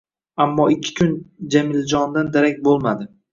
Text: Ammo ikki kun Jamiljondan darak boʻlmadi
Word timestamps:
Ammo 0.45 0.63
ikki 0.75 0.93
kun 0.99 1.11
Jamiljondan 1.57 2.33
darak 2.39 2.59
boʻlmadi 2.71 3.09